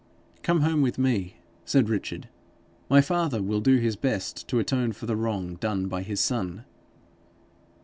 [0.41, 2.27] 'Come home with me,' said Richard.
[2.89, 6.63] 'My father will do his best to atone for the wrong done by his son.'